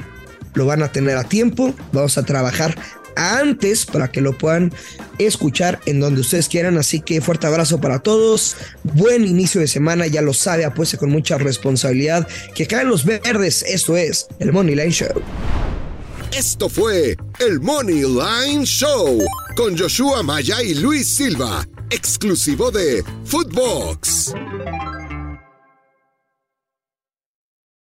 lo 0.54 0.64
van 0.64 0.82
a 0.82 0.90
tener 0.92 1.18
a 1.18 1.24
tiempo. 1.24 1.74
Vamos 1.92 2.16
a 2.16 2.22
trabajar 2.22 2.74
antes 3.18 3.84
para 3.84 4.10
que 4.10 4.20
lo 4.20 4.36
puedan 4.36 4.72
escuchar 5.18 5.80
en 5.86 6.00
donde 6.00 6.20
ustedes 6.20 6.48
quieran. 6.48 6.78
Así 6.78 7.00
que 7.00 7.20
fuerte 7.20 7.46
abrazo 7.46 7.80
para 7.80 7.98
todos. 7.98 8.56
Buen 8.84 9.26
inicio 9.26 9.60
de 9.60 9.68
semana, 9.68 10.06
ya 10.06 10.22
lo 10.22 10.32
sabe, 10.32 10.64
apueste 10.64 10.96
con 10.96 11.10
mucha 11.10 11.36
responsabilidad. 11.36 12.26
Que 12.54 12.66
caen 12.66 12.88
los 12.88 13.04
verdes. 13.04 13.62
Esto 13.62 13.96
es 13.96 14.26
el 14.38 14.52
Money 14.52 14.74
Line 14.74 14.92
Show. 14.92 15.22
Esto 16.32 16.68
fue 16.68 17.16
el 17.40 17.60
Money 17.60 18.02
Line 18.02 18.64
Show 18.64 19.24
con 19.56 19.76
Joshua 19.76 20.22
Maya 20.22 20.62
y 20.62 20.74
Luis 20.74 21.16
Silva, 21.16 21.66
exclusivo 21.90 22.70
de 22.70 23.02
Footbox. 23.24 24.34